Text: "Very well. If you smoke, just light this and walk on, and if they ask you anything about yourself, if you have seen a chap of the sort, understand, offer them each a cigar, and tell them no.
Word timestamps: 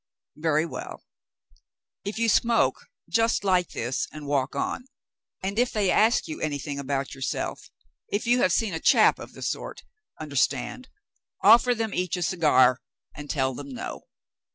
"Very 0.37 0.65
well. 0.65 1.03
If 2.03 2.17
you 2.17 2.27
smoke, 2.27 2.87
just 3.07 3.43
light 3.43 3.69
this 3.73 4.07
and 4.11 4.25
walk 4.25 4.55
on, 4.55 4.85
and 5.43 5.59
if 5.59 5.71
they 5.71 5.91
ask 5.91 6.27
you 6.27 6.41
anything 6.41 6.79
about 6.79 7.13
yourself, 7.13 7.69
if 8.11 8.25
you 8.25 8.39
have 8.41 8.51
seen 8.51 8.73
a 8.73 8.79
chap 8.79 9.19
of 9.19 9.33
the 9.33 9.43
sort, 9.43 9.83
understand, 10.19 10.89
offer 11.43 11.75
them 11.75 11.93
each 11.93 12.17
a 12.17 12.23
cigar, 12.23 12.81
and 13.13 13.29
tell 13.29 13.53
them 13.53 13.69
no. 13.69 14.05